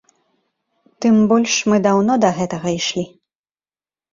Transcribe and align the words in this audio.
Тым 1.05 1.15
больш 1.31 1.53
мы 1.73 1.77
даўно 1.89 2.13
да 2.25 2.29
гэтага 2.39 2.67
ішлі. 2.81 3.05